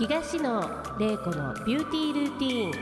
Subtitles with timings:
[0.00, 0.62] 東野
[0.98, 2.72] 玲子のビューティールーティーン。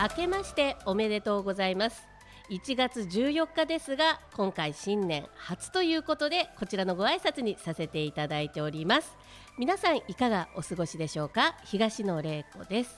[0.00, 2.06] 明けましておめでとうございます。
[2.50, 9.18] 1月14日ですが今回新年初ということでこちらのご挨拶にさせていただいております。
[9.58, 11.56] 皆さんいかがお過ごしでしょうか？
[11.64, 12.96] 東野玲子です、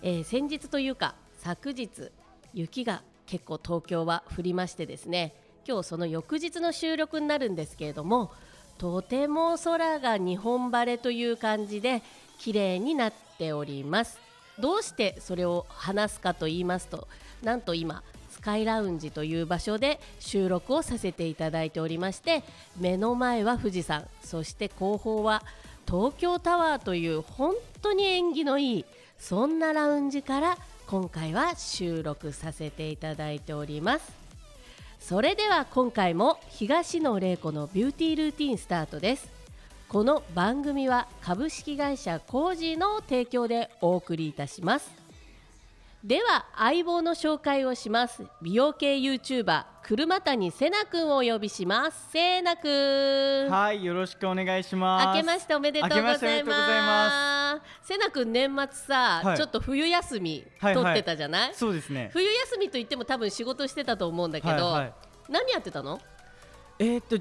[0.00, 2.12] えー先日というか昨日
[2.54, 5.34] 雪が結構東京は降りましてですね。
[5.68, 8.32] 今日その翌日の収録になるんですけれども
[8.78, 12.02] とても空が日本晴れという感じで
[12.38, 14.18] 綺麗になっております。
[14.58, 17.06] どうしてそれを話すかと言いますと
[17.42, 22.42] なんと今スカイラウンジという場所で収録をさせていただいておりまして
[22.76, 25.42] 目の前は富士山そして後方は
[25.86, 28.84] 東京タワーという本当に縁起のいい
[29.18, 34.27] そんなラウンジから今回は収録させていただいております。
[35.00, 39.30] それでは今回も東野玲子のビューティールーティンスタートです。
[39.88, 44.97] この番組は株式会社コージーの提供でお送りいたします。
[46.04, 55.06] では相棒の紹介をします美容系 YouTuber 車谷せなくんをお呼びしますせなくんはい、よろしくお願いします。
[55.06, 57.88] 明けましておめでとうございます。
[57.88, 61.54] せなくん年末さ、はいちょっと冬休みはいはい取ってたじゃない？
[61.54, 62.10] そうですね。
[62.12, 64.92] 冬休みといっても多分仕事してたと思うんだけど、はいはい
[65.30, 65.98] 何やってたの？
[66.78, 67.18] えーっと、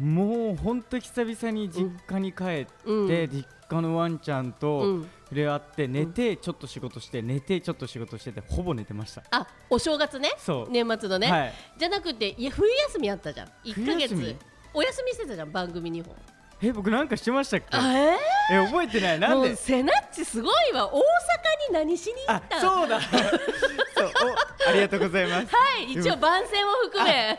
[0.00, 5.10] もう本当久々に実家に帰って、うん実家のワンちゃんうとん。
[5.24, 9.22] 触れ合って、寝てちょっと仕事して、寝てちょっと仕事してて、ほぼ寝てました。
[9.30, 10.30] あ、お正月ね。
[10.38, 10.70] そう。
[10.70, 11.52] 年末のね、はい。
[11.76, 13.48] じゃなくていや冬休みあったじゃん。
[13.64, 14.36] 一ヶ月冬休み？
[14.72, 16.14] お休みしてたじゃん番組2本。
[16.62, 17.66] え、僕なんかしてましたっけ？
[17.70, 18.16] あえ
[18.52, 19.16] え、覚えてない？
[19.16, 19.56] ー、なんで？
[19.56, 20.88] セナッチすごいわ。
[20.94, 21.04] 大阪に
[21.72, 22.60] 何しに行あっ、た？
[22.60, 23.00] そうだ。
[23.96, 24.10] そう。
[24.66, 25.46] お、ありがとうございます。
[25.54, 27.38] はい、一応番宣を含め。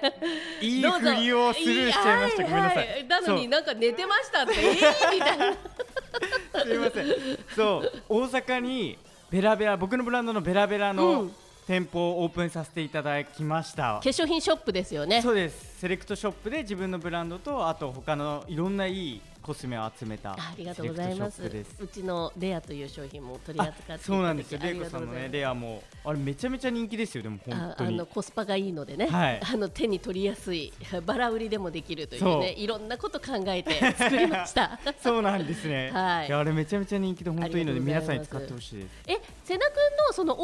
[0.62, 2.44] いいどうぞふりをスルーしちゃいました。
[2.44, 2.76] ごめんなさ。
[2.80, 5.54] はいなのになんか寝てましたって、えー、みたいな。
[6.64, 7.08] すみません。
[7.56, 8.98] そう、大阪に
[9.30, 11.36] ベラベラ、僕のブランドのベラベラの、うん
[11.68, 14.10] 店舗をオープンさせていただきました化。
[14.10, 15.22] 粧品ショップですよね。
[15.22, 15.80] そうです。
[15.82, 21.42] セレクトショップで自分のブランドとあと他のいろんないいコスメを集めたあありがとうございます。
[21.42, 24.60] うちのレアという商品も取りあ扱ってそうなんですよ。
[24.62, 27.24] あレイコさんのねレアもあれめちゃめちゃ人気ですよ。
[27.24, 28.06] でも本当にああの。
[28.06, 30.74] コスパがいいのでね、はい あの手に取りやすい
[31.06, 35.92] バラ売りでもできるというねいろんなこと考えて作りましたそうなんですね。
[35.96, 38.88] はいやあれめちゃめちゃ人気で本当いいので皆さんに使ってほしいです。
[39.08, 39.76] え瀬名君
[40.10, 40.44] のその大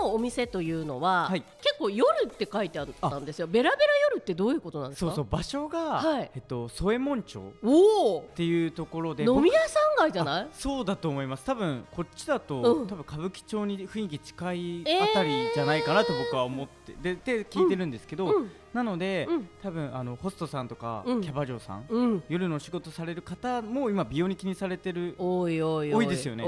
[0.00, 1.42] 阪のお店というのは、はい。
[1.62, 3.46] 結構夜って書いてあったんですよ。
[3.46, 5.10] ベラベラ夜ってどういうことなんですか？
[5.10, 6.30] そうそう場所が、はい。
[6.34, 10.42] えっと添右衛門町っていうところで飲み屋さん街じゃない？
[10.42, 11.44] あそうだと思います。
[11.44, 12.86] 多分こっちだと、うん。
[12.88, 19.48] 多分歌舞伎町に雰囲気近いえーあたりじゃないかなと僕は思って、でで聞いてるんですけど、うんなので、うん。
[19.62, 21.20] 多分あのホストさんとか、うん。
[21.20, 22.22] キャバ嬢さん、うん。
[22.28, 26.44] 夜のお仕事される方も今美容に気にされてるおい多いですよね。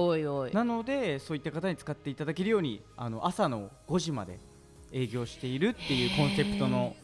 [0.52, 4.38] なのでそういった方に使っていただけるようにあの朝の5時まで
[4.92, 6.94] 営業しているっていうコンセプトの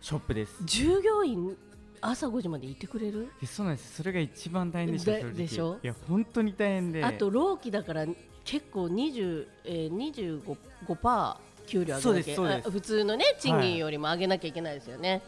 [0.00, 0.64] ショップです。
[0.64, 1.56] 従業員
[2.00, 3.28] 朝5時までいてくれる？
[3.40, 3.96] でそうなんです。
[3.96, 5.78] それが一番大変でしたでしょ？
[5.82, 7.04] いや本当に大変で。
[7.04, 8.06] あと労基だから
[8.42, 15.22] 結構20、えー、25パー給料上げなきゃ普通のね賃金よりも上げなきゃいけないですよね、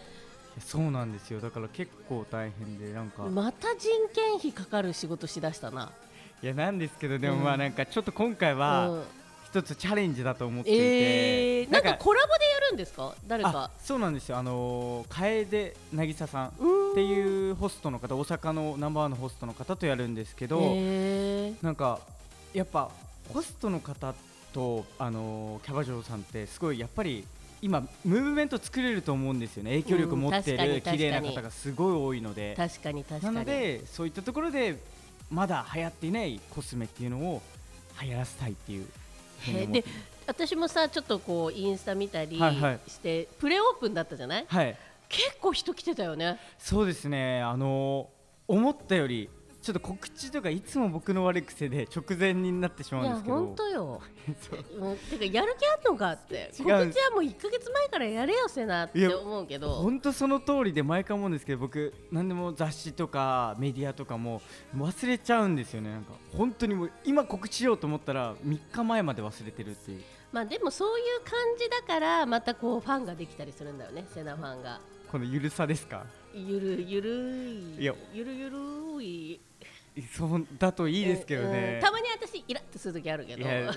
[0.56, 1.40] いやそうなんですよ。
[1.40, 5.92] だから結構大変でなんか、また人件費かかる仕事しだしたな、
[6.42, 7.44] いやなんですけどでもうん。
[7.44, 9.02] まあなんかちょっと今回うはん、
[9.46, 11.94] 一つチャレンジだと思っていて、えー、なんか。
[11.94, 13.14] コラボでやるんですか？
[13.28, 14.36] 誰あかそうなんですよ。
[14.38, 22.00] あのー楓渚さんっうていうホストの方大阪のナンバーワンのホストの方とやるんですけど、えー、なんか
[22.52, 22.90] やっぱ
[23.32, 24.14] ホストの方
[24.52, 27.24] とあのーキャバ嬢さんってすごいやっぱり
[27.60, 29.70] 今ムーブメント作れると思うんですよね。
[29.82, 32.54] 影響力持ってる綺麗な方がすごい多いので。
[32.56, 33.34] 確かに確かに。
[33.34, 34.78] なのでそういったところで
[35.30, 37.42] まだ流行っていないコスメっていうのを
[38.02, 38.86] 流行らせたいっていう
[39.72, 39.84] で
[40.26, 42.80] 私もさちょっとこうインスタ見たりはいはい。
[42.88, 44.46] して、プレオープンだったじゃない？
[44.48, 44.76] はい。
[45.08, 46.38] 結構人来てたよね。
[46.58, 47.42] そうですね。
[47.42, 49.30] あのー思ったより
[49.62, 53.36] ちょっと告知とかいつも僕の悪い癖で直前になってしまいやうんですけど。
[53.36, 54.02] 本当よ。
[54.80, 56.50] もうてかやる気あんのかって。
[56.58, 56.82] 告知は
[57.12, 59.74] もう1か月前からやれよせなっていや思うけど。
[59.76, 64.42] 本当その通りで毎回思うんですけど僕何でも雑誌とかメディアとかも
[64.76, 65.90] 忘れちゃうんですよね。
[65.90, 70.02] なんか本当にもう今告知しようと思ったら3日前まで忘れてるっていう。
[70.32, 74.06] まあでもそういう感じだからまたこうファンができたりするんだよね。
[74.12, 74.80] セナファンが。
[75.10, 76.04] このゆるさですか？
[76.34, 77.82] ゆるゆるい。
[77.82, 77.94] いや。
[78.12, 79.40] ゆるゆるい。
[80.16, 83.42] そうだといいですけどうんねたまに私イラッとする時あるけど。
[83.42, 83.72] いや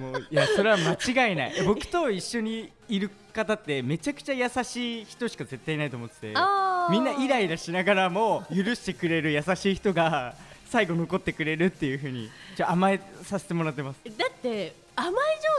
[0.00, 1.52] もういやそれは間違いない。
[1.64, 6.32] 僕と一緒にいる方ってめちゃくちゃ優しい人しか絶対いないと思ってて。
[6.34, 10.34] あみんなイライラしながらも許してくれる優しい人が
[10.66, 14.00] 最後残ってくれるっていう風にじゃあ甘えさせてもらってます。
[14.04, 15.12] だって甘え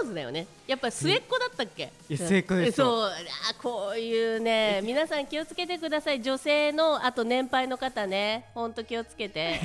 [0.04, 0.48] 上手だよね。
[0.66, 2.86] やっぱ末っ子だったっけ、末っ子ですよ。
[2.86, 3.10] そう。
[3.10, 3.14] あ
[3.62, 6.22] こういうね皆さん気をつけてください。
[6.22, 8.46] 女性のあと年配の方ね。
[8.54, 9.60] ほんと気をつけて。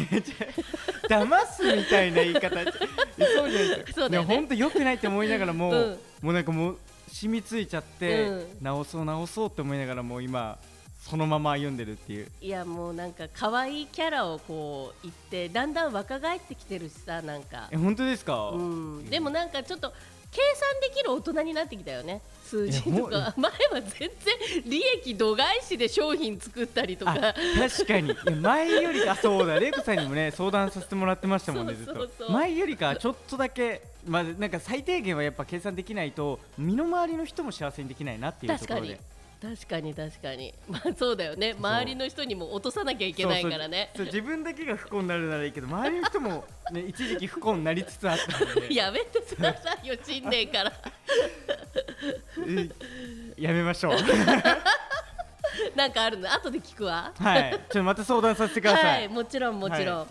[1.08, 2.50] 騙すみたいな言い方。
[2.50, 4.28] そうじゃないですそうだよね。
[4.28, 5.98] でも本当良くないって思いながらも、うん。
[6.22, 6.78] もうなんかもう
[7.08, 8.58] 染みついちゃって、うん。
[8.60, 10.58] 直そう直そうって思いながらもう今
[11.00, 12.28] そのまま歩んでるっていう。
[12.40, 17.68] いやもうなんか可愛いキャラをこう言ってだんだん若返ってきてるしさなんか。
[17.70, 19.06] え本当ですか、うん。
[19.06, 19.92] でもなんかちょっと
[20.30, 23.34] 計算できる大人になってきたよね数字とか。
[23.38, 24.10] 前は全然
[24.66, 27.12] 利益度外視で商品作ったりとか。
[27.12, 27.34] あ
[27.68, 28.14] 確かに。
[28.36, 29.58] 前よりかそうだ。
[29.58, 32.30] レイコさんにもね相談させてもらってましたもんねずっと。
[32.30, 38.80] 前よりかちょっとだけまあなんか最低限はやっぱ計算できないと身の回りの人も幸せにできないなっていうと確かに。
[38.80, 40.52] ころで確かに確かに。
[40.68, 41.54] まあそうだよね。
[41.58, 43.90] 周りの人にも落とさなきゃいけないからね。
[43.96, 48.74] そう自分だけが不幸になるならいいけど周りの人もね 一時期不幸になりつつあったので。
[48.74, 50.72] やめてくださいよ新年から。
[52.36, 52.70] うん
[53.38, 53.94] やめましょう。
[55.74, 56.30] なんかあるの？
[56.30, 57.12] 後で聞くわ。
[57.18, 57.50] はい。
[57.52, 60.06] ちょっとまた相談させてください、はいもちろんもちろん、は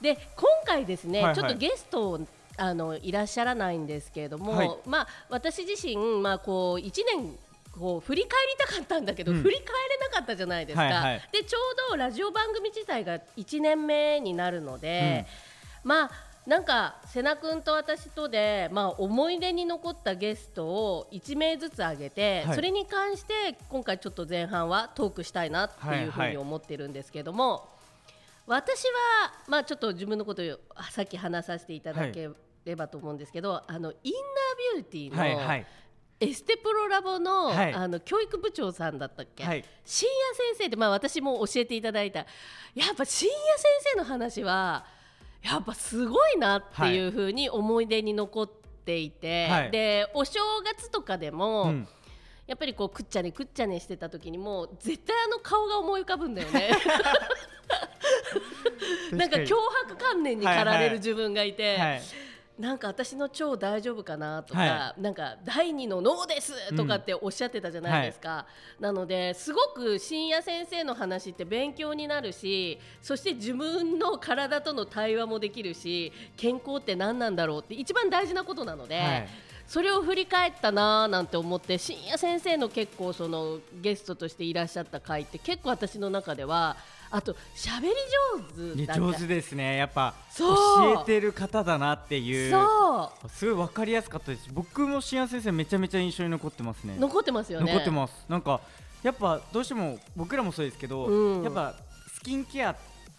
[0.00, 1.34] で今回ですね、はいはい。
[1.34, 2.20] ちょっとゲスト
[2.56, 4.70] あのいらっしゃらないんですけれども、はい。
[4.86, 7.36] まあ私自身まあこう一年
[7.78, 9.42] こう振り返りたかったんだけど、うん。
[9.42, 11.28] 振り返れなかったじゃないですか、はいはい。
[11.32, 15.26] でちょうどラジオ番組自体が1年目になるので、
[15.82, 16.10] まあ
[16.46, 22.54] なんか瀬名君と私とで、まあ、思い出に残ったゲストを1名ずつ挙げて、はい。
[22.54, 27.68] それに関して今回ちょっと前半はトークしたいなっていうふうはいはいに思ってるんですけども、
[28.46, 32.28] 私は、まあ、ちょっと自分のことをあさっき話させていただけ
[32.66, 35.66] ればと思うんですけど、あのインナービューティーの、はいはい
[36.28, 37.72] エステプロラボの,、はい。
[37.72, 39.64] あの教育部長さんだったっけ、はい。
[39.84, 42.20] 深夜先生って、まあ、私も教えていただいた。
[42.20, 42.26] や
[42.92, 44.84] っぱ深夜先生の話は
[45.42, 48.50] やっぱすごいなっていうふうに思い出に残っ
[48.84, 49.70] ていて、はい。
[49.70, 51.88] でお正月とかでも、うん。
[52.46, 56.70] やっぱりこうくっちゃねくっちゃねしてた時にも絶対あの顔が思い浮かぶんだよね。
[59.12, 59.54] なんか確脅
[59.86, 62.02] 迫観念に駆られる自分がいて、はい
[62.58, 68.46] なんか私の腸大丈夫かなとか、はなんか第二の脳ですとかっておっしゃってたじゃないですか、
[68.78, 79.28] なのですごく深夜先生の話って勉強になるしそして自分の体との対話もできるし健康って何なんだろうって一番大事なことなので、はい。
[79.66, 86.76] それを振り返ったなーなんて思って深夜先生の結構そのゲストとしていらっしゃった回って結構私の中では
[87.14, 87.90] あと喋り
[88.66, 89.76] 上手上手ですね。
[89.76, 92.50] やっぱ教えてる方だなっていう。
[92.50, 93.28] そう。
[93.28, 94.48] すごいわかりやすかったです。
[94.52, 96.96] 僕も深夜先生めちゃめちゃ印象に残ってますね。
[96.98, 97.72] 残ってますよね。
[97.72, 98.26] 残ってます。
[98.28, 98.60] なんか
[99.04, 101.44] やっぱどうしても僕らもそうですけど、うん。
[101.44, 101.76] やっぱ
[102.12, 102.74] スキンケア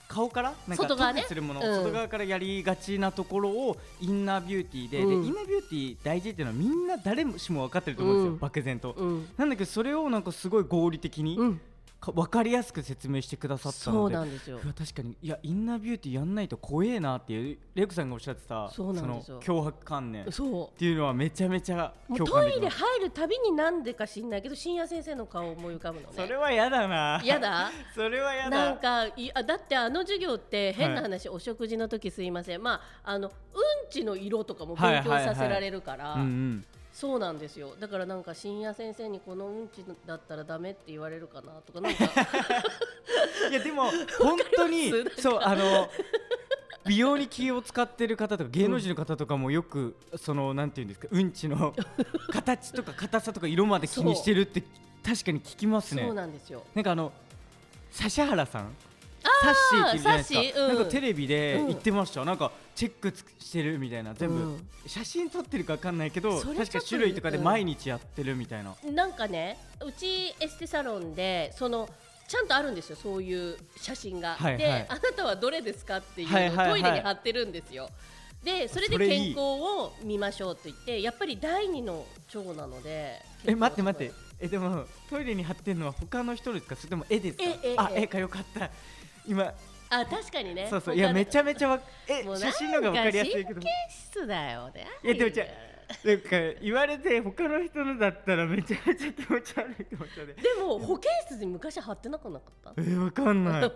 [0.09, 1.23] 顔からなんか外側ね。
[1.25, 1.75] するもの、うん。
[1.77, 5.21] 外側からやりがちなところをインナービューティーで,、うん。
[5.21, 8.39] でインナービューティー大事っていうのはみんな誰しも分かってると思うんですよ、うん。
[8.39, 9.29] 漠然と、うん。
[9.37, 11.39] なんだけどそれをなんかすごい合理的に、
[12.11, 14.59] 分かりやすく説明してくださったそうのでなんですよ。
[14.59, 22.11] 確かにいやインナービューティーやんないと怖えなっていうレイクさんがおっしゃってたその脅迫観念っそていうのはめちゃめちゃう。
[22.11, 26.13] もう共トイレ入るたびになんでか知んないけど深夜先生の顔思い浮かぶのね。
[26.15, 27.21] それは嫌だな。
[27.23, 27.71] やだ？
[27.93, 28.49] それは嫌だ。
[28.49, 32.63] なんかいあだってあの授業って変な話、お食事の時すいません。
[32.63, 36.65] まああのうんちの色とかも勉強させられるから、うんうん
[36.95, 37.75] そうなんですよ。
[37.77, 42.05] だからなんか深夜先生にこのうんちだったらダメって言われるかなとかなんか。
[43.51, 45.89] いやでも本当にそうあの
[46.87, 51.75] 美容に気を使ってる方とか芸能人の方とかもよくそのなんていうんですかうんちの
[52.31, 54.63] 形とか硬さとか色まで気にしてるって
[55.05, 56.03] 確かに聞きますね。
[56.03, 56.63] そうなんですよ。
[56.73, 57.11] なんかあの
[57.99, 58.73] 指原さん？
[59.21, 61.67] サッシーっているじゃないですか、なんかテレビでうん。
[61.67, 64.67] 言ってました、なんかチェックつしてるみたいな全部、うん。
[64.85, 71.89] 写真撮ってるかわかんないけど確か種類とかで毎日やってるみたいな、なんかねうちエステサロンでその
[72.27, 74.57] ちゃんとあるんですよそういう写真が、はいはい。
[74.57, 76.69] であなたはどれですかっていうのをはいはいはい。
[76.71, 77.89] トイレに貼ってるんですよ。
[78.43, 79.33] でそれでそれいい。
[79.35, 84.13] 健康を見ましょうと言ってやっぱり第二の腸なのでえ待って待って。
[84.37, 86.75] えでもトイレに貼ってるのは他の人ですか？
[86.75, 87.43] それとも絵ですか？
[87.77, 88.69] あ絵かよかった。
[89.25, 89.53] 今
[89.99, 90.67] あ確かにね。
[90.69, 90.95] そうそう。
[90.95, 93.47] いやめちゃめちゃわえ写真の方がわかりやすいけど。
[93.47, 94.87] 神経質だよね。
[95.03, 95.45] いやでもじゃ
[96.03, 96.29] なんか
[96.63, 100.41] 言われて他の人のだったらめちゃめちゃ気持ち悪い気持ち悪い。
[100.41, 102.31] でも保健室に昔貼ってなかっ
[102.63, 102.73] た？
[102.77, 103.71] えー、わかんない。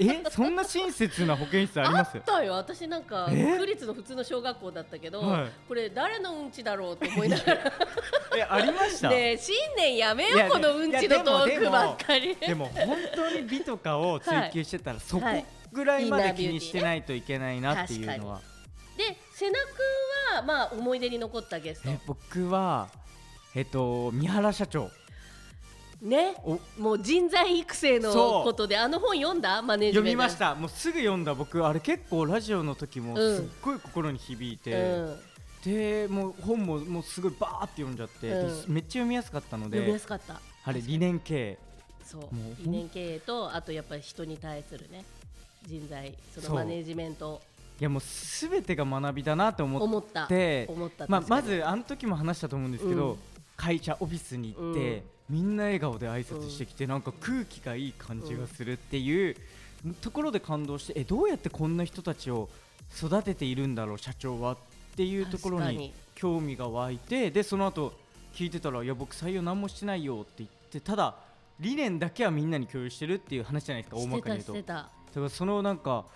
[0.00, 2.16] えそんな親切な保健室あります？
[2.16, 2.54] あったよ。
[2.54, 3.56] 私なんかえ？
[3.58, 5.50] 区立の普通の小学校だったけど、はい。
[5.68, 7.60] これ誰のうんちだろうと思いながら。
[8.36, 9.10] えありました？
[9.10, 12.34] ねえ新年やめよいうやこのうんちのトークばっかり。
[12.34, 15.26] でも本当に美とかを追求してたら、そこ
[15.72, 18.40] ぐらいまで気にしてないといけないなっていうのは、
[18.96, 21.90] で瀬名君はまあ思い出に残ったゲスト。
[21.90, 22.88] え僕は
[23.54, 24.90] えっと三原社長。
[26.02, 26.34] ね？
[26.44, 26.58] お。
[26.78, 28.12] もう人材育成の
[28.42, 29.62] ことであの本読んだ？
[29.62, 30.10] マネージメント。
[30.10, 30.54] 読みました。
[30.54, 31.32] もうすぐ読んだ。
[31.34, 35.18] 僕あれ結構ラジオの時もうんすっごい心に響いて、うん、
[35.64, 38.74] でもう本ももうすごいバーって読んじゃって、でうん。
[38.74, 40.40] めっちゃ読みやすかったの読みでやすかった。
[40.64, 41.58] あれ理念経営
[42.04, 42.22] そう。
[42.58, 45.04] 理念経営とあとやっぱり人に対するね
[45.66, 47.40] 人材そのマネージメント。
[47.80, 50.26] いやもうすべてが学びだなと思っ思った。
[50.26, 53.18] て思ったまあ、まずあの時も話したと思うんですけど、うん。
[53.56, 59.36] 会社オフィスに行って、みんな笑顔で挨拶してきて、なんか空気がいい感じがするっていう、
[60.00, 62.48] ところで感動してえどうやってこんな人たちを
[62.96, 64.56] 育てているんだろう社長はっ
[64.96, 67.92] ていうところに興味が湧いてでその後
[68.34, 71.16] 聞いてたらいや僕採用何もしてないよって言ってただ
[71.58, 74.74] 理念だけはみんなに共有してるっていう話じゃないですか大まかに言うと
[75.12, 76.06] だからそのなんか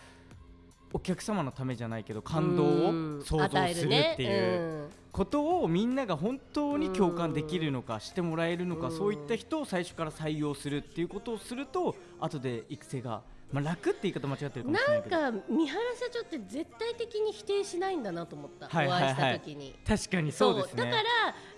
[0.92, 3.18] お客様のためじゃないけど感動うん。
[3.18, 8.96] を想像するねっていうことをみんなが本当に共感できるのかしてもらえるのかうん。
[8.96, 13.22] そういった人を最初から採用するっていうことをすると後で育成が、
[13.52, 19.12] まあ、楽って言い方間違ってるかもしれなんか三原社長って絶対的に否定しないんだなと思った、はいはいはい。
[19.12, 19.74] お会いした時に。
[19.86, 20.84] 確かにそうですね。
[20.84, 21.02] だから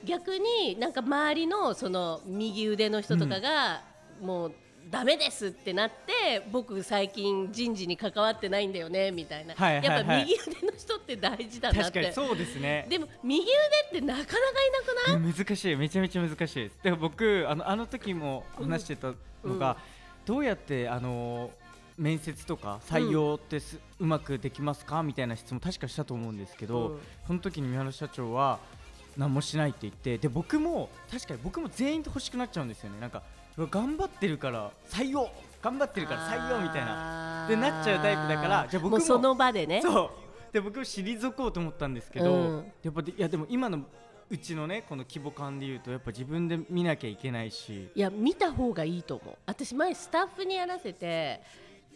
[0.05, 3.83] 逆になんか周りのその右腕の人とかが
[4.21, 4.53] もう
[4.91, 9.97] ダメですってなって僕最近人事に関わってないんだよねみたいな、はいはいはい。
[9.97, 11.83] やっぱ右腕の人って大事だなって。
[11.83, 12.87] 確かにそうですね。
[12.89, 14.35] でも右腕ってなかなかい
[15.07, 15.35] なくない？
[15.35, 15.77] 難しい。
[15.77, 19.13] めちゃめちゃ難しいでも僕あのあの時も話してた
[19.45, 19.77] のが、
[20.25, 21.51] どうやってあの
[21.99, 25.03] 面接とか採用ってす、うまくできますか？
[25.03, 26.99] みたいな質問確かしたと思うんですけど、うん。
[27.27, 28.59] その時に三原社長は
[29.17, 33.01] 何もしないって言ってで僕も確かに僕も全員と欲しくなっちゃうんですよね。
[33.01, 33.23] なんか
[33.67, 35.29] 頑張ってるから採用
[35.61, 36.87] 頑張ってるから採用みたいな。
[37.43, 39.83] なでなっちゃうタイプだからじゃあ僕もその場でね。
[39.83, 40.11] そう。
[40.53, 42.73] で僕退こうと思ったんですけど、うん。
[42.83, 43.81] やっぱでいやでも今の
[44.31, 47.89] うちのねこの規模感で言うとやっぱ自分で見なきゃいけないし。
[47.95, 49.35] いや見た方がいいと思う。
[49.47, 51.41] 私前スタッフにやらせて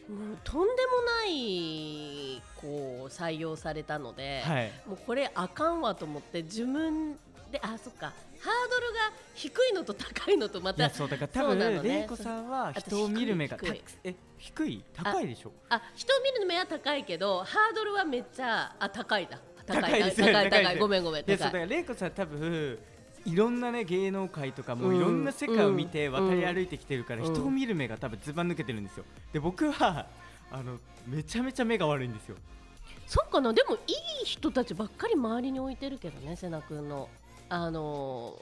[0.09, 4.73] もうとんでもないこう採用されたので、はい。
[4.87, 7.16] もうこれあかんわと思って自分
[7.52, 8.12] であそっか。
[8.40, 13.82] ハードルが低いのと高いのとまたそうだから多分玲子さんは人を見る目が低い。
[14.02, 14.85] え低い？
[14.94, 15.52] 高いでしょ？
[15.68, 21.25] あ人を見る目は高いけどハードルはめっちゃあ高いだ高い高い高いごめんごめん。
[21.25, 22.78] 高いから玲子さん多分
[23.25, 24.97] いろんなね芸能界とかもうん。
[24.97, 26.12] いろんな世界を見てうん。
[26.30, 27.32] 渡り歩いてきてるからうん。
[27.32, 29.04] 人を見る目が多分ずば抜けてるんですよ。
[29.32, 30.06] で僕は
[30.50, 32.37] あのめちゃめちゃ目が悪いんですよ。
[33.06, 33.52] そうかな。
[33.52, 33.78] でもい
[34.23, 37.09] い人たちばっかり周りに置いてるけどね瀬名君の
[37.52, 38.35] あの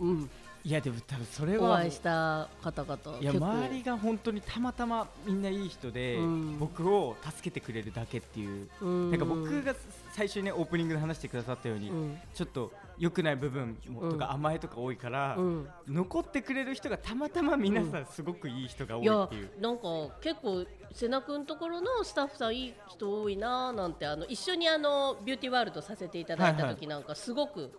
[0.00, 0.30] ーうん。
[0.64, 6.58] いやでも多分それおは会いした方々いや周りが本当にたまたまみんないい人で、うん。
[6.58, 9.10] 僕を助けてくれるだけっていう、うん。
[9.12, 9.72] なんか僕が
[10.12, 12.18] 最初にねオープニングで話してくださったように、うん。
[12.34, 13.76] ちょっと良くない部分
[14.10, 15.68] とか甘えとか多いから、うん。
[15.86, 19.60] 残ってくれる人がたまたま皆さんすごくいい人が多いっていう。
[19.60, 19.84] なんか
[20.20, 27.70] 結構瀬名君のところのスタッフさんいい人多いなーなんてあの一緒にあのビューティーワールドさせていただいた時なんかすごく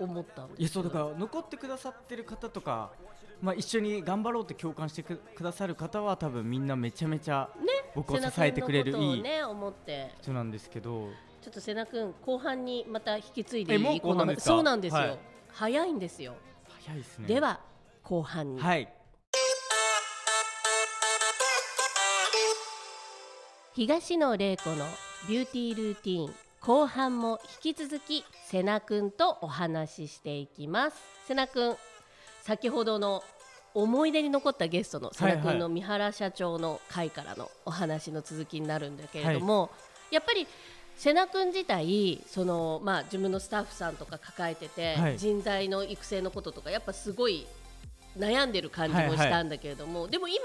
[0.00, 2.90] 思ったいやそうだから残ってくださってる方とか、
[3.40, 10.14] まあ、一緒に頑張ろうって共感してくくださる方は多分みんなめちゃめちゃね僕を支えてくれる瀬名君のいいことをね思って。
[10.22, 11.08] 人なんですけど。
[11.42, 14.00] ちょっと瀬名君後半にまた引き継いでいい？
[14.00, 14.44] 後半ですか？
[14.44, 15.18] そうなんですよ、はい。
[15.48, 16.34] 早いんですよ。
[16.84, 17.28] 早いですね。
[17.28, 17.60] では
[18.02, 18.92] 後半に、はい。
[23.72, 24.84] 東野玲子の
[25.28, 30.96] ビューティールーティーン後半も引き続き瀬名くんとお話ししていきます。
[31.26, 31.76] 瀬名くん
[32.42, 33.22] 先ほどの
[33.72, 39.70] 思い出に残ったゲストの瀬名くんの三原社長の会からのお話の続きになるんだけれども、
[40.10, 40.46] やっぱり
[40.98, 45.18] 瀬名くん自体その、まあ、自分のスタッフさんとか抱えてて、はい。
[45.18, 47.46] 人材の育成のこととかやっぱすごい
[48.18, 50.36] 悩んでる感じもしたんだけれども、でも今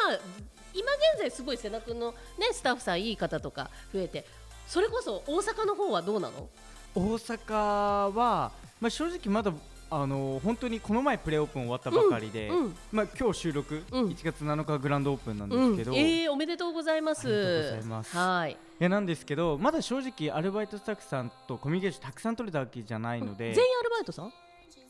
[0.73, 2.17] 今現在すごい瀬名君の、ね、
[2.53, 4.25] スタッフさんいい方とか増えて
[4.67, 6.49] それこそ大阪の方はどうなの？
[6.95, 9.51] 大阪は、まあ、正直まだ
[9.91, 14.05] あの本当にこの前プレオープン終わったばかりで、うんまあ今日収録、うん。
[14.07, 17.27] 1月7日グランドオープンなんでうんすけど、いえー、おめでとうございます。
[18.17, 18.57] はい。
[18.79, 24.33] やなんですけどまだ正直アルバイトスタッフさんとコミュニケーションたくさん取れたわけじゃないので、全員アルバイトさん？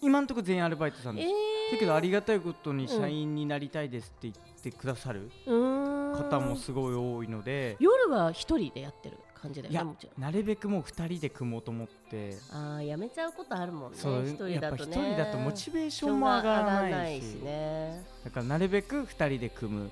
[0.01, 9.17] 今のところ全員アルバイトさんえです、ー、だけどありがたいことに社員になりたいですって言ってくださる方もすごい多いので、夜は一人でやってる？
[9.45, 12.37] 感じだよいやねなるべくもう2人で組もうと思って。
[12.51, 17.35] ああやめちゃうことあるもんねそう一人やっぱ一だとね人だとモチベーションも上がらないし。
[17.35, 18.03] ね。
[18.23, 19.89] だからなるべく2人で組むっ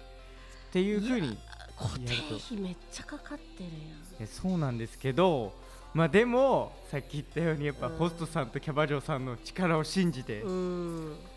[0.72, 1.38] ていうふうに
[1.78, 3.70] 固定費めっちゃかかってる
[4.20, 5.54] いやそうなんですけど
[5.94, 7.98] まあでもさっき言ったようにやっぱうん。
[7.98, 10.44] ホストさんとキャバ嬢さんの力を信じて、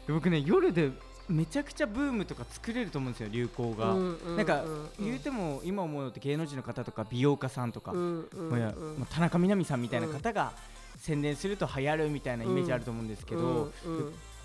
[0.08, 0.90] 僕ね夜で
[1.28, 4.88] めちゃくちゃブームとか作れると思うんですよ流行が、うんうんなんかうん。
[5.04, 8.50] 言うても今思うのって芸能人の方とか美容家さんとか、うんうん
[8.98, 10.52] まあ田中みな実さんみたいな方が
[10.98, 13.72] 宣伝すると流行るみたいなイメージあると思うんですけど、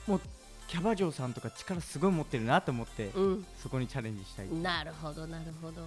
[0.08, 0.22] もう
[0.68, 3.46] キャバ嬢さんとか力すごい持ってるなと思って、うん。
[3.62, 5.86] そこにチャレンジしたい、なるほどなるほど。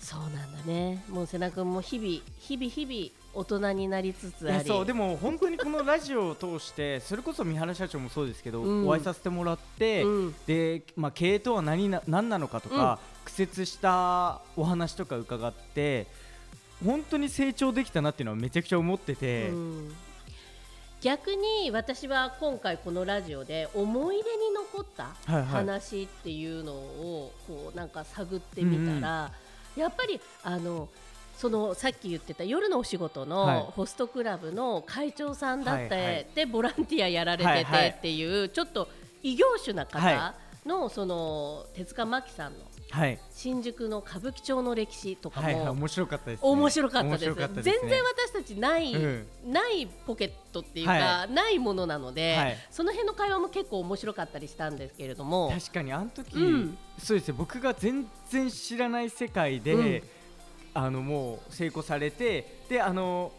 [0.00, 1.04] そうなんだね。
[1.08, 4.64] もう瀬名君も日々日々日々大人になりつつあり。
[4.64, 8.88] そうでも本当にこのラジオを通して それこそ三原社長もそうですけど、うん。
[8.88, 10.34] お会いさせてもらって、うん。
[10.46, 16.06] で、まあ、経営とは何な何なのかとか、苦節したお話とか伺って
[16.84, 19.96] 本当に成長できたなっていうのはめちゃくちゃ思ってて、うん。
[21.00, 25.14] 逆に私は今回このラジオで思い出に残った
[25.44, 29.30] 話っていうのをこうなんか探ってみたら、
[29.76, 30.88] やっぱりあの
[31.36, 33.28] そのさっき言ってた夜のお仕事はい。
[33.28, 36.26] のホストクラブの会長さんだって、はいはい。
[36.34, 37.92] でボランティアやられてはいはい。
[37.92, 38.88] てっていう、ちょっと
[39.22, 42.58] 異業種なは方のその手塚真紀さんの
[42.90, 43.18] はい。
[43.32, 47.34] 新宿の歌舞伎町の歴史とかも、はいはい面白かったです、ね、面白かったです。
[47.34, 47.62] ね。
[47.62, 49.26] 全然私たちない、うん。
[49.46, 52.56] ないポケットっていうか、はないものなので、はい。
[52.70, 55.50] その辺の会話も結構面白かったりしたんですけれども。
[55.50, 56.78] 確かにあの時、うん。
[56.98, 60.02] そうですね僕が全然知らない世界で、うん
[60.74, 63.32] あのもう成功されてであの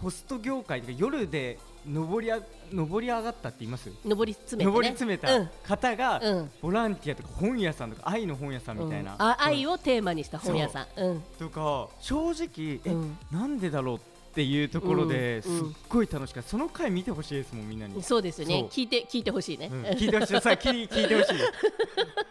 [0.00, 2.38] ホスト業界で夜で上りあ
[2.72, 3.90] 上り上がったって言います？
[4.04, 5.28] 上り詰めて、ね、上り詰めた
[5.66, 6.36] 方が、うん。
[6.36, 9.22] うんボランティアとか本屋さんとか愛の本屋さんみたいな、うん。
[9.22, 11.00] あ愛をテーマにした本屋さん。
[11.00, 11.14] う。
[11.14, 13.18] んとか正直え、うん。
[13.32, 16.48] なんでだろうっていうところでうんすっごい楽しかった。
[16.48, 18.68] その回見てほしいですもんみんなに、そうですよね。
[18.70, 19.82] 聞いて聞いてほしいね、うん。
[19.84, 20.40] 聞いてほしい。
[20.40, 21.38] さ聞い聞いてほしい。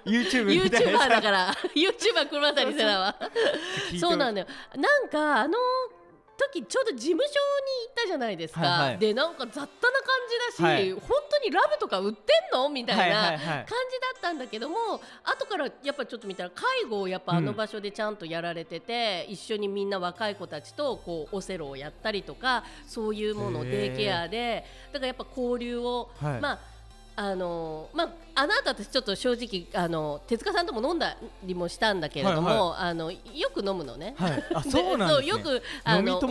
[0.10, 1.54] YouTube みたい YouTuber なだから。
[1.76, 3.16] YouTuber 車谷世良は。
[3.20, 4.00] 聞いてほしい。
[4.00, 4.48] そうなんだよ。
[4.76, 5.58] なんかあの
[6.38, 7.34] 時ちょうど事務所に
[7.88, 8.98] 行ったじゃないですか、はいはい。
[9.00, 9.70] でなんか雑多な感
[10.52, 10.92] じだし、はい。
[10.94, 12.70] 本当にラブとか売ってんの？
[12.70, 14.76] みたいな感じだったんだけども、
[15.24, 26.42] 後からやっぱちょっと見たら介護をやっぱあの場所でちゃんとやられてて、一緒にみんな若い子たちとこうオセロをやったりとかそういうものをデイケアでだからやっぱ交流を、はい。
[26.42, 26.77] まあ
[27.20, 33.18] あのまあ、あの後私ちょっと正直あの手塚さんとも飲んだりもしたんだけれども、はいあのよ
[33.52, 34.14] く飲むのね。
[34.20, 34.44] はい。
[34.54, 36.22] あ そうなんです、ね、よくあの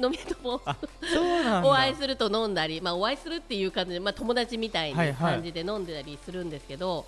[0.00, 0.60] 飲み友？
[1.66, 5.14] お会いすると飲んだり、まあ、お会いするっていう感じで、まあ、友達みたいはいはい。
[5.14, 7.04] な感じで飲んでたりするんですけど、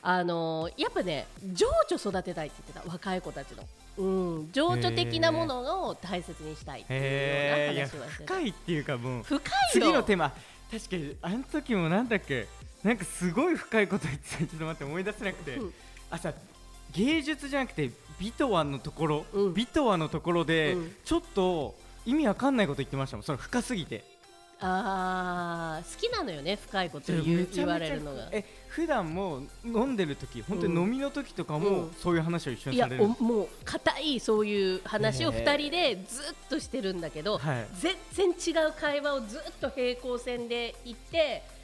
[0.00, 3.64] あのやっぱね情緒育てたいって言ってた若い子たちの、
[3.98, 8.34] うん、情緒的なものを大切にしたいっていうような話はしてた。
[8.34, 10.32] 深いっていうかもう深いよ次のテーマ。
[10.70, 12.46] 確かにあの時もなんだっけ
[12.88, 14.38] なんかすごい深いこと言ってた。
[14.38, 15.74] ちょっと待って思い出せなくて、うん。
[16.10, 16.32] あさ
[16.92, 19.54] 芸術じゃなくて美とはのところ、うん。
[19.54, 20.92] 美とはのところで、うん。
[21.04, 21.74] ちょっと
[22.06, 23.24] 意味わかんないこと言ってましたもん。
[23.24, 24.04] それ深すぎて。
[24.60, 28.28] あー好きなのよね深いこと言う言われるのが。
[28.32, 31.92] え普段も飲んでる時本当に飲みの時とかも、うん。
[31.92, 33.14] そういう話を一緒いやにされる。
[33.20, 37.66] おもう硬いそういう話をへー2人でずっとしてるんだけど、はい。
[38.14, 41.57] 全然違う会話をずっと平行線で言って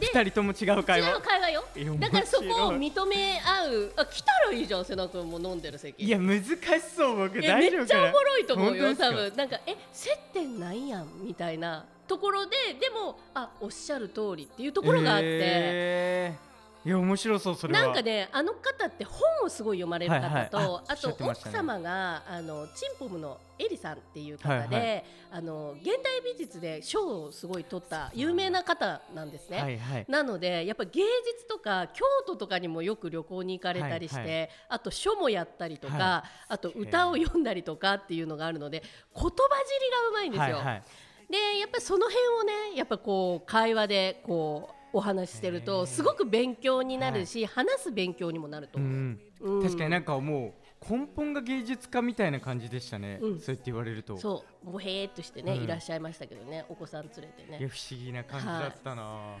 [0.00, 1.64] 二人とも違う会違話う会話よ。
[1.98, 3.92] だからそこを面認め合う。
[3.96, 6.56] あ来たらいいじゃん瀬名君も飲んでる席いや難し
[6.96, 7.40] そう僕。
[7.40, 7.84] 大丈夫かな？
[7.84, 9.36] っちゃおもろいと思うよ多分。
[9.36, 15.26] なんかえ接点ないやんみたいなところででもあおっしゃる通りっていうところがあって。
[15.26, 16.49] へー
[16.82, 17.80] いや面白そうそれは。
[17.80, 20.74] なんかねあの方って本をすごい読まれる方と、はいはい。
[20.88, 21.14] ああとね。
[21.20, 29.60] 奥様があのチンポムのエリさんっていう方で、はいはあの現代美術で賞をすごい取った有名な方なんですね。
[29.60, 30.06] はいはい。
[30.08, 38.82] なのでやっぱ芸術とか京都とかにもよく旅行に行かれたりして、はいはあと書もやったりとか、はあと歌を読んだりとかっていうのがあるので
[39.14, 40.56] 言葉尻がうまいんですよ。
[40.56, 40.82] はいはい。
[41.30, 48.78] でやっぱりその辺をねやっぱこう会話でこうお話ししてるとすごく勉強になるし、話す勉強にもなると。
[48.78, 48.92] う思う。
[48.92, 49.20] ん。
[49.40, 49.62] うん。
[49.62, 50.54] 確かになんかも
[50.90, 53.38] う根本が芸術家みたいな感じでしたね、うん。
[53.40, 54.16] そうやって言われると。
[54.16, 54.70] そう。
[54.72, 55.64] ぼへーっとしてね、うん。
[55.64, 57.68] いらっしゃいましたけどねお子さん連れてね。
[57.68, 59.36] 不思議な感じだったな、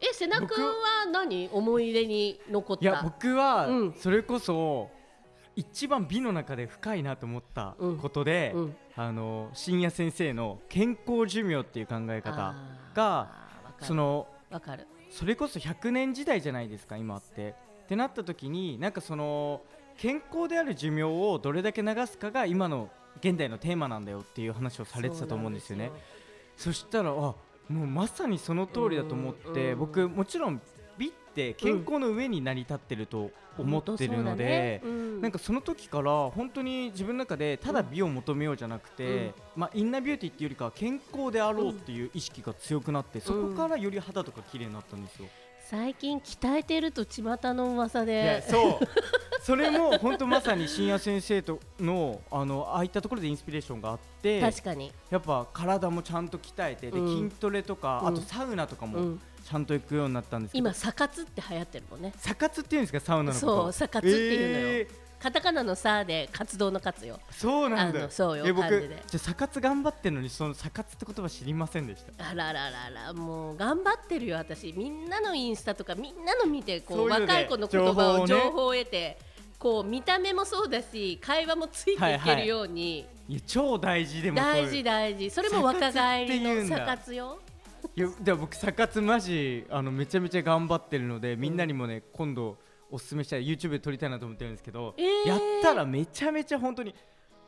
[0.00, 0.72] え瀬名君は
[1.12, 1.48] 何？
[1.52, 2.82] 思い出に残った？
[2.82, 3.92] い、や僕はうん。
[3.94, 4.90] それこそ
[5.54, 8.76] 一番美の中で深いなと思ったことで、うん。
[8.94, 12.54] あの深夜先生の健康寿命っていう考え方
[12.94, 13.32] が
[13.80, 17.54] そのわかるそれこそ100年時代じゃないですか今って。
[17.82, 19.60] ってなった時になんかその
[19.98, 22.88] 健康である寿命をどれだけ流すかが今の
[23.20, 25.90] 現代のテーマなんだよっていう話をされてたと思うんですよね。
[26.56, 27.36] そしたらあも
[27.68, 30.62] うまさにその通りだと思ってうん僕もちろん美
[31.32, 34.82] って健康の上に成り立ってると思ってるので、
[35.20, 45.26] なんかかその時から本当に自分の中でただ美を求めようじゃなくて、まあ、インナービューティーっていうよりかは健康であろうっていう意識が強くなって、そこからより肌とか綺麗になったんですよ。
[45.72, 47.22] 最近鍛えてると巷
[47.54, 48.42] の噂で。
[48.42, 48.78] そう。
[49.42, 57.28] それも本当まさに深夜先生とのあのああいったところでインスピレーションがあって確かに、やっぱ体もちゃんと鍛えてで、うん。
[57.30, 58.08] 筋トレとか、うん。
[58.08, 62.12] あとサウナとかもうん、ちゃんと行くようになったんですけど、今サ活って流行ってるもんね。
[62.16, 63.00] サ活っていうんですか？
[63.00, 63.62] サウナのこと。
[63.62, 64.68] そうサ活っていうのよ。
[64.68, 64.88] え
[65.22, 68.10] カタカナの「さ」で活動の活よーそうなんだ。
[68.10, 69.02] そうよえ僕漢字で。
[69.06, 72.30] じゃあサ活頑張ってるのにそのサ活って言葉知りませんでした？
[72.30, 74.72] あららららもう頑張ってるよ私。
[74.76, 79.16] みんなのインスタとかみんなの見てこう若い子の言葉を情報を得て
[79.60, 87.38] こう見た目もそうだし会話もついていけるように、いや超大事でも大事大事それも若返りのサ活って言うんだサ活よ
[87.94, 92.56] いやでも僕サ活マジあのめちゃめちゃ頑張ってるのでみんなにもね、今度
[92.90, 95.28] おすすめしたい YouTube で撮りたいなと思ってるんですけど、えー。
[95.28, 96.94] やったらめちゃめちゃ本当に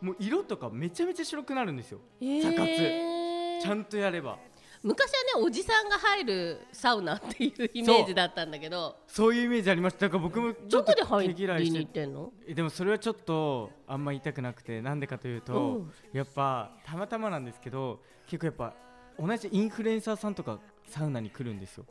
[0.02, 2.00] もう色とかめちゃめちゃ白くなるんですよ。
[2.42, 4.38] サ活えーちゃんとやれば。
[4.82, 8.96] 昔はねおじさんが入るサウナっていうイメージだったんだけど。
[9.06, 9.34] そう。
[9.34, 10.00] いうイメージありました。
[10.00, 12.32] だから僕もちょっとで入毛嫌いりにしってんの？
[12.46, 15.92] えでもそれはちょっとあんま言いたくなくてなんでかというと、うん。
[16.12, 18.74] やっぱたまたまなんですけど結構やっぱ
[19.18, 21.86] 同じインフルエンサーさんとかサウナに来るんですよ、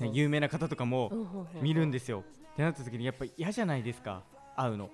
[0.00, 2.24] ね、有名な方とかも見るんですよ。
[2.52, 4.22] ってなった時にやっぱ嫌じゃないですか
[4.56, 4.90] 会うの。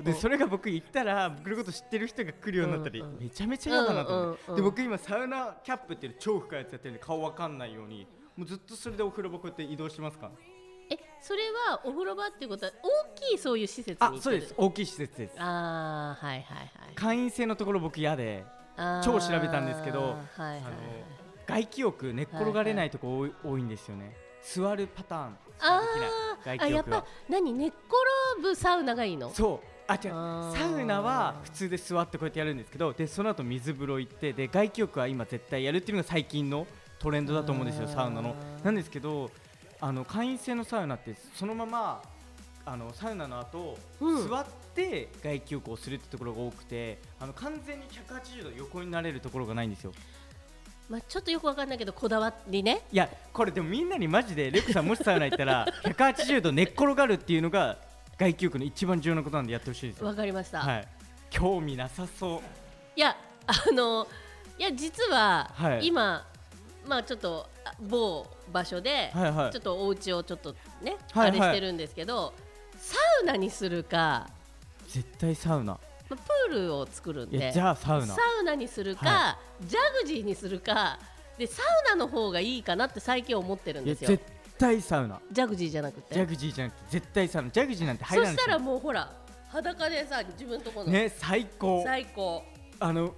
[0.00, 10.30] でそれが僕行ったら僕のこと知ってる人が来るようになったり、めちゃめちゃ嫌だなと思って、で僕今サウナキャップっていう超深いやつやってるんで顔わかんないようにもうずっとそれでお風呂場こうやって移動しますか？
[10.90, 14.54] えそれはお風呂場っていうことは大きいそういう施設にあそうです。
[14.56, 15.34] 大きい施設です。
[15.38, 16.94] あーはいはいはい。
[16.94, 18.44] 会員制のところ僕嫌で
[19.04, 20.54] 超調べたんですけどはいはい。
[20.54, 20.72] はいあの
[21.46, 24.16] 外気浴寝っ転がれないとこ多い,、多いんですよね。
[24.42, 25.30] 座るパターン。
[25.30, 25.80] しあ
[26.44, 29.30] かできないーあやっぱ何寝っ転ぶサウナがいいの？
[29.30, 29.68] そう。
[29.86, 30.10] あ違う。
[30.58, 36.66] サウナは普通で座ってこうやってやるんですけどでその後水風呂行ってで外気浴は今絶対やるっていうのが最近の
[36.98, 38.34] トレンドだと思うんですよサウナの。
[38.64, 39.30] なんですけど
[39.80, 42.02] あの会員制のサウナってそのまま
[42.66, 44.28] あのサウナの後、うん。
[44.28, 49.92] 座って外気浴をするってところが多くてあの完全に180度横になれるところがないんですよ。
[50.90, 52.82] まあちょっとよくわかんないけどこだわりね。
[52.92, 57.78] いやこれでもみんなにマジでレクさんもしサウナ行ったら180度寝っ転がるっていうのが
[58.18, 60.06] 外気浴の一番重要なことなんでやってほしいですよ。
[60.08, 60.88] わかりました、はい。
[61.30, 62.40] 興味なさそう。
[62.96, 64.06] いやあの
[64.58, 65.86] いや実は、はい。
[65.86, 66.26] 今
[66.86, 69.52] まあちょっとあ某場所で、はいはい。
[69.52, 71.40] ちょっとお家をちょっとね、はいはい。
[71.40, 72.32] あれしてるんですけど
[72.86, 74.28] サウナにするか、
[74.86, 75.72] 絶対サウナ。
[75.72, 75.78] ま
[76.10, 77.50] あ、プールを作るんで。
[77.50, 78.06] じゃあサウナ。
[78.06, 80.96] サウナにするか、はジャグジーにするか。
[81.36, 84.08] でサウナの方がいいかなって最近思ってるんですよ。
[84.08, 84.24] 絶
[84.56, 85.20] 対サウナ。
[85.32, 86.14] ジャグジーじゃなくて。
[86.14, 87.50] ジャグジーじゃなくて絶対サウナ。
[87.50, 89.12] ジャグジーなんて入そらないしたらもうほら
[89.48, 91.82] 裸でさ自分とこの、ね最高。
[91.84, 92.44] 最高。
[92.78, 93.14] あの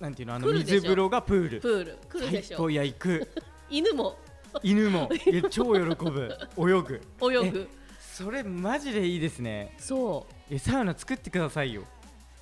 [0.00, 0.74] なんていうのあの来るでしょ。
[0.74, 1.60] 水風呂がプール。
[1.60, 1.98] プール。
[2.08, 2.48] 来るでしょ。
[2.48, 3.28] 最高いや行く。
[3.70, 4.18] 犬も。
[4.64, 5.08] 犬も。
[5.24, 6.36] いや超喜ぶ。
[6.58, 7.00] 泳ぐ。
[7.22, 7.68] 泳ぐ
[8.16, 9.74] それマジでいいですね。
[9.76, 10.54] そう。
[10.54, 11.82] えサウナ作ってくださいよ。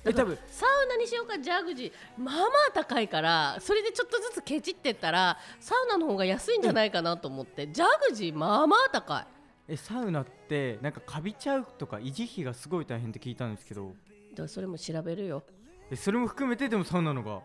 [0.05, 0.37] え多分。
[0.49, 1.91] サウナにしようかジャグジー。
[2.17, 9.25] まあまあ高いからそれでちょっとずつケチってったらサウナの方が安いんじゃないかなと思って、ジャグジーまあまあ高い。
[9.67, 13.91] えサウナってなんかカビちゃうとか維持費がすごい大変って聞いたんですけど。
[14.33, 15.43] だそれも調べるよ。
[15.91, 17.41] えそれも含めてでもサウナのが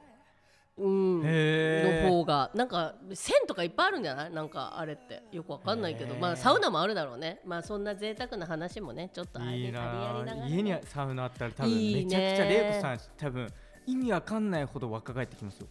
[0.81, 2.03] うん。
[2.05, 4.33] の方がなんか線とかいっぱいあるんじゃない？
[4.33, 6.15] なんかあれってよくわかんないけど。
[6.15, 7.41] まあサウナもあるだろうね。
[7.45, 13.49] まあそんな贅沢な話もねちょっとありやりながら、家にサウナあったら多分めちゃくちゃレイコさん多分
[13.87, 15.67] 意味わかんないほど若返ってきますよ。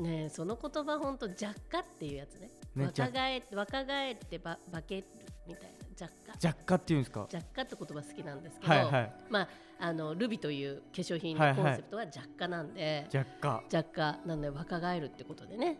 [0.00, 2.50] ねえその言葉本当若干っていうやつね。
[2.74, 5.04] ね若返若返ってば化ける
[5.46, 5.68] みたいな
[6.00, 7.20] 若干若干っていうんですか？
[7.20, 9.12] 若干って言葉好きなんですけど、はいはい。
[9.28, 9.48] まあ
[9.82, 15.76] あのルビという化粧品のはいはいコンセプトは若干なんで、若干若干なんで若返るってことでね。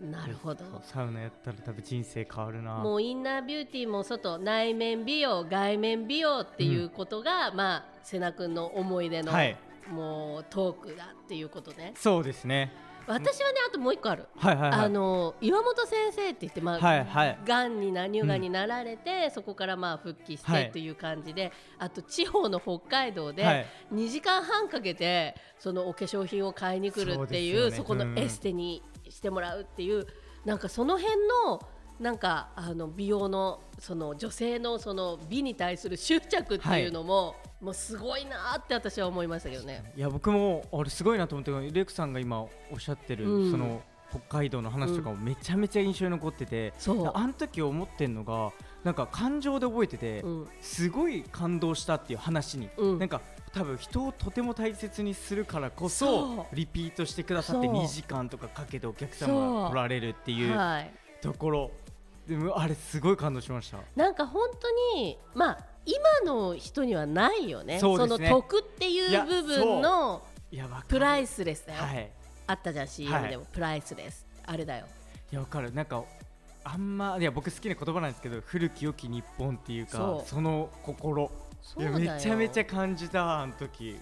[0.00, 0.64] なるほど。
[0.82, 2.74] サウナやったら多分人生変わるな。
[2.78, 9.56] もうインナービューティーも外内面美容外面美容っていうことが、まあ瀬名君の思い出の、はい。
[9.90, 12.72] もうトークだっていうことねそうですね
[13.06, 14.80] 私はねあともう一個ある、はいはいはい。
[14.80, 17.38] あの岩本先生って言ってまあ、はいはい。
[17.44, 23.66] がんにな乳がんになられて、そこからまあ復帰しはいてという感じで、あと地方の北海道ではい。
[23.92, 27.76] 2時間半かけてそのお化粧品を買いに来るっていうね。
[27.76, 30.06] そこのうんエステにしてもらうっていう
[30.44, 31.16] なんかその辺
[31.48, 31.60] の
[32.02, 39.92] なんかあの美容のその女性のその美に対する執着っていうのも、もうすごいなって私は思いましたけどね。
[39.96, 43.50] いや僕もあれすごいなと思ってレイクさんが今おっしゃってる、うん。
[43.52, 47.12] その北海道の話とかもめちゃめちゃ印象に残ってて、そう。
[47.14, 50.48] あの時思ってんのがなんか感情で覚えてて、うん。
[50.60, 52.98] すごい感動したっていう話に、うん。
[52.98, 53.20] なんか
[53.52, 57.76] 多分人をとても大切にするからこそリピートしてくださってそう。
[57.76, 60.92] 2時間とかかけてお客様が来られるっていうはい。
[61.22, 61.70] ところ
[62.26, 63.78] でもあれすごい感動しました。
[63.96, 67.78] なんか本当にまあ今の人にはないよね。
[67.80, 68.30] そうですね。
[68.30, 70.22] の得っていいうや部分の
[70.88, 72.10] プライスレスだよ、はい。
[72.46, 74.26] あったじゃん CM でも、プライスレス。
[74.44, 74.86] あれだよ。
[75.32, 75.72] いやわかる。
[75.72, 76.04] なんか
[76.64, 81.30] あんまいや僕好きな言葉なんですけど古き良き日本っていうかその心。
[81.76, 83.98] めちゃめちゃ感じたあの時。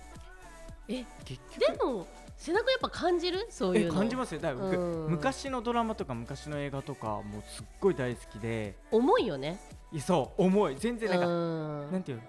[0.89, 2.07] え結でも
[2.41, 3.47] 背中やっぱ感じる？
[3.51, 4.41] そういう感じますよ。
[4.41, 5.11] だから僕うん。
[5.11, 8.75] 昔のドラマとか昔の映画とかもうすっごい大好きで。
[8.91, 9.61] 重いよね。
[9.93, 10.77] いやそう重い。
[10.77, 11.93] 全然なんかうん。
[11.93, 12.25] なんていうの？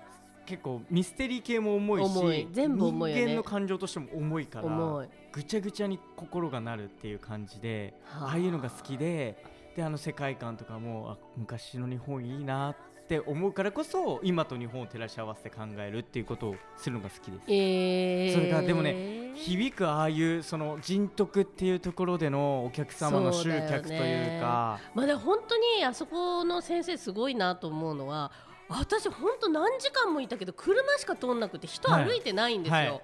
[0.45, 3.21] 結構ミステリー系も重いし全部重いよね。
[3.21, 8.27] 人間の感情としても重いからぐちゃぐちゃに心がなるっていう感じではあ。
[8.31, 9.41] ああいうのが好きで
[9.77, 12.75] であの世界観とかもあ昔の日本いいなっ
[13.11, 17.43] て思うからこそ今と日本を照らし合わせて考えるっていうことをするのが好きです。
[17.49, 24.79] えー、それからでもね響くああいうその人徳っていうところでのお客様の集客というか。
[24.95, 28.31] まあでも本当にあそこの先生すごいなと思うのは
[28.69, 33.01] 私本当何時間もいたけど車しか通んなくて人歩いてないんですよ、はいはい。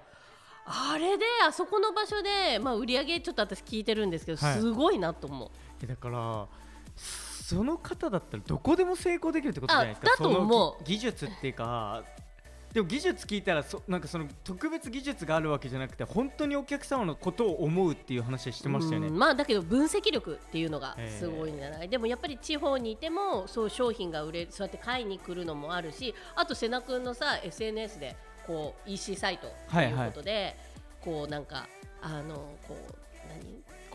[0.94, 4.58] あれであそこの場所で、まあ、売り上げちょっと私聞いてるんですけど、はい。
[4.58, 5.50] すごいなと思う。
[5.82, 6.46] えだから
[7.48, 10.08] その方だったらどこでも成功できるってことじゃないですか。
[10.18, 10.72] あだと思う。
[10.74, 12.04] そのぎ技術っていうか
[12.74, 19.06] でも技術聞いたらそなんかその特別技術があるわけじゃなくて本当にお客様のことを思うっていう話してましたよね。
[19.06, 28.14] うんまあだけど分析力っていうのがすごいんじゃない、でもやっぱり地方にいてもそう商品が売れるそうやって買いに来るのもあるしあと瀬名君のさ SNS で
[28.46, 30.54] こう EC サイトということで、
[31.00, 31.66] こうなんか
[32.02, 32.34] あの
[32.68, 33.07] こう何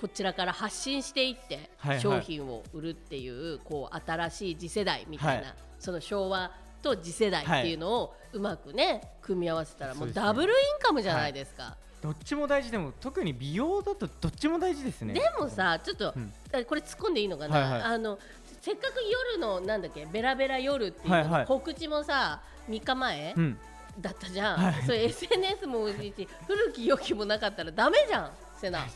[0.04, 1.70] こちらから発信していって
[2.02, 5.56] 商品を売るっていうこう新しい次世代みたいな、はい。
[5.80, 11.78] その昭和と次世代っていうのをうまくね組み合わせたらもそうダブルインカムじゃないですか。
[12.02, 15.14] どっちも大事でも特に美容だとどっちも大事ですね。
[15.14, 18.20] でもさちょっと、これ突っ込んでいいのかな、あの
[18.60, 23.58] せっかく夜のなんだっけベラベラ夜っていう告知もさ3日前、うん。
[24.02, 24.74] だったじゃん、はい。
[24.86, 28.32] それ SNS もいいし古き良きもなかったらダメじゃん
[28.64, 28.88] セナ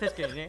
[0.00, 0.34] 確かに。
[0.34, 0.48] ね。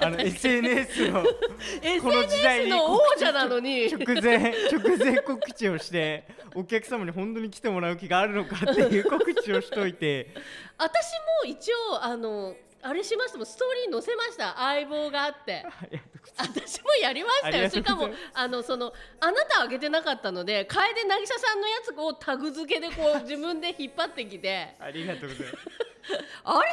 [0.00, 1.22] あの SNS の
[2.02, 3.86] この時代 SNS にの王者なのに。
[3.86, 4.38] 直前
[4.72, 6.24] 直前告知をして
[6.56, 10.34] お客様に本当に来てもらう気があるのかっていう告知をしといて。
[10.78, 11.12] 私
[11.44, 14.54] も一応あのあれしましたもんストーリー載せました。
[14.56, 15.64] 相棒があって。
[16.38, 17.70] 私もやりましたよ。
[17.70, 24.74] しかもあのそのあなたあげてなかったので楓渚さんのやつをタグ付けでこう 自分で引っ張ってきて。
[24.78, 25.66] ありがとうございます。
[26.44, 26.68] あれ？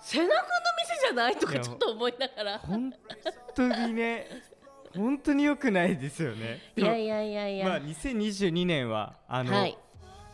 [0.00, 0.34] 瀬名君の
[0.82, 1.36] 店じゃない？
[1.36, 2.58] とかちょっと思いながら。
[2.58, 2.92] 本
[3.54, 4.42] 当にね
[4.94, 6.60] 本当に良くないですよね。
[6.76, 9.78] いやいやいやいや、まあ2022年はあの、はい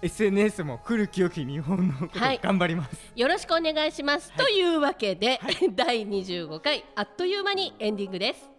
[0.02, 2.40] SNS も古き良き日本のことはい。
[2.42, 5.40] 頑張ります、よろしくお願いします、というわけで、
[5.74, 8.50] 第25回あっという間にエンディングです。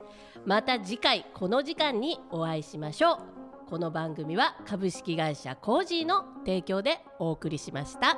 [0.45, 3.69] また次回この時間にお会いしましょう。
[3.69, 8.17] この番組は株式会社コージーの提供でお送りしました。